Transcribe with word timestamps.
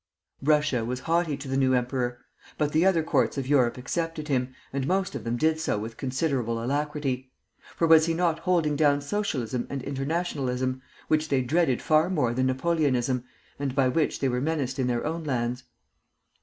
Russia 0.41 0.83
was 0.83 1.01
haughty 1.01 1.37
to 1.37 1.47
the 1.47 1.55
new 1.55 1.75
emperor; 1.75 2.17
but 2.57 2.71
the 2.71 2.83
other 2.83 3.03
courts 3.03 3.37
of 3.37 3.45
Europe 3.47 3.77
accepted 3.77 4.29
him, 4.29 4.51
and 4.73 4.87
most 4.87 5.13
of 5.13 5.23
them 5.23 5.37
did 5.37 5.59
so 5.59 5.77
with 5.77 5.95
considerable 5.95 6.57
alacrity; 6.63 7.31
for 7.75 7.85
was 7.85 8.07
he 8.07 8.13
not 8.15 8.39
holding 8.39 8.75
down 8.75 8.99
Socialism 8.99 9.67
and 9.69 9.83
Internationalism, 9.83 10.81
which 11.07 11.29
they 11.29 11.43
dreaded 11.43 11.83
far 11.83 12.09
more 12.09 12.33
than 12.33 12.47
Napoleonism, 12.47 13.23
and 13.59 13.75
by 13.75 13.87
which 13.87 14.21
they 14.21 14.27
were 14.27 14.41
menaced 14.41 14.79
in 14.79 14.87
their 14.87 15.05
own 15.05 15.23
lands? 15.23 15.65